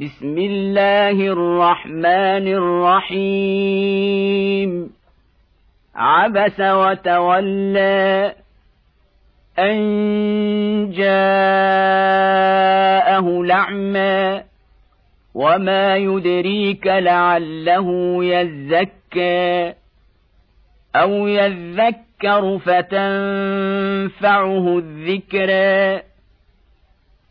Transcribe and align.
بسم 0.00 0.38
الله 0.38 1.10
الرحمن 1.10 2.46
الرحيم. 3.18 4.70
عبس 5.94 6.60
وتولى 6.60 8.34
أن 9.58 9.78
جاءه 10.90 11.10
الاعمى 13.40 14.42
وما 15.34 15.96
يدريك 15.96 16.86
لعله 16.86 18.18
يزكى 18.24 19.74
أو 20.96 21.26
يذكر 21.26 22.58
فتنفعه 22.58 23.18
الذكرى. 24.78 26.07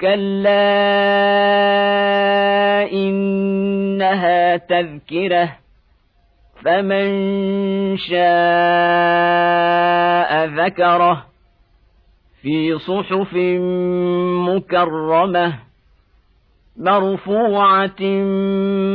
كلا 0.00 0.82
انها 2.92 4.56
تذكره 4.56 5.56
فمن 6.64 7.08
شاء 7.96 8.20
ذكره 10.46 11.26
في 12.42 12.78
صحف 12.78 13.34
مكرمه 14.48 15.58
مرفوعه 16.76 18.02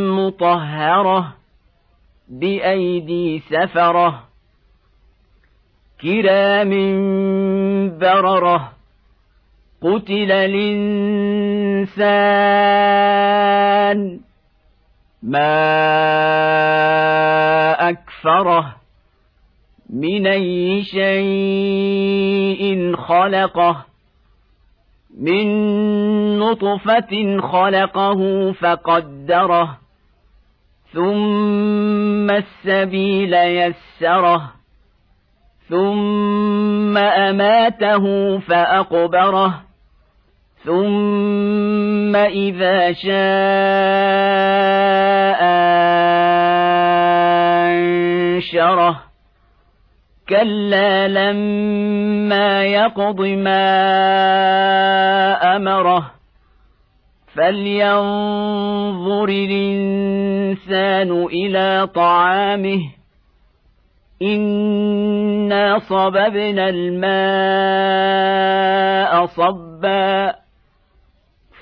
مطهره 0.09 1.33
بايدي 2.29 3.39
سفره 3.39 4.23
كرام 6.01 6.69
برره 7.99 8.74
قتل 9.85 10.31
الانسان 10.31 11.89
ما 15.23 15.49
اكفره 17.89 18.75
من 19.89 20.27
اي 20.27 20.83
شيء 20.83 22.65
خلقه 22.95 23.85
من 25.19 25.47
نطفه 26.39 27.37
خلقه 27.41 28.51
فقدره 28.51 29.77
ثم 30.93 32.29
السبيل 32.31 33.33
يسره 33.33 34.51
ثم 35.69 36.97
اماته 36.97 38.37
فاقبره 38.39 39.65
ثم 40.65 42.15
اذا 42.15 42.93
شاء 42.93 43.15
انشره 47.65 49.03
كلا 50.29 51.07
لما 51.07 52.63
يقض 52.63 53.21
ما 53.21 53.65
امره 55.55 56.11
فلينظر 57.35 59.29
الانسان 59.29 61.11
إلى 61.25 61.87
طعامه 61.95 62.79
انا 64.21 65.79
صببنا 65.79 66.69
الماء 66.69 68.05
صبا 69.25 70.44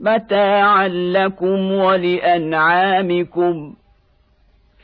متاعا 0.00 0.88
لكم 0.88 1.72
ولأنعامكم. 1.72 3.74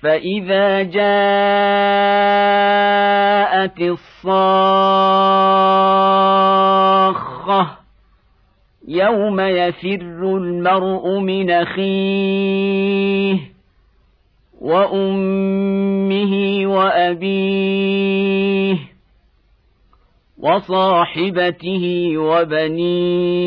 فإذا 0.03 0.82
جاءت 0.82 1.06
الصاخة 3.81 4.06
يوم 8.88 9.41
يفر 9.41 10.37
المرء 10.37 11.19
من 11.19 11.50
أخيه 11.50 13.38
وأمه 14.60 16.62
وأبيه 16.66 18.16
وصاحبته 20.38 22.12
وبنيه. 22.16 23.47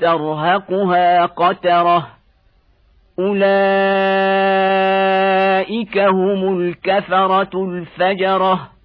ترهقها 0.00 1.26
قترة. 1.26 2.06
أولئك 3.18 3.58
هم 5.98 6.58
الكفرة 6.60 7.64
الفجرة. 7.64 8.79